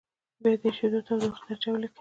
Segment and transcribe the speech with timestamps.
[0.41, 1.89] بیا د اېشېدو تودوخې درجه ولیکئ.